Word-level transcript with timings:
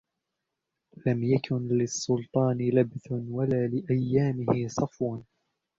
لَمْ 1.05 1.23
يَكُنْ 1.23 1.67
لِلسُّلْطَانِ 1.67 2.57
لُبْثٌ 2.73 3.07
وَلَا 3.11 3.67
لِأَيَّامِهِ 3.67 4.67
صَفْوٌ 4.67 5.23